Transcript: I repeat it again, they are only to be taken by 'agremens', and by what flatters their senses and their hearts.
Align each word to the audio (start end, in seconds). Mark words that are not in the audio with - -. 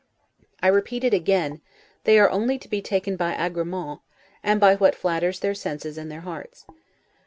I 0.63 0.67
repeat 0.67 1.03
it 1.03 1.13
again, 1.13 1.61
they 2.05 2.17
are 2.17 2.27
only 2.31 2.57
to 2.57 2.67
be 2.67 2.81
taken 2.81 3.15
by 3.15 3.35
'agremens', 3.35 3.99
and 4.41 4.59
by 4.59 4.73
what 4.73 4.95
flatters 4.95 5.41
their 5.41 5.53
senses 5.53 5.95
and 5.95 6.11
their 6.11 6.21
hearts. 6.21 6.65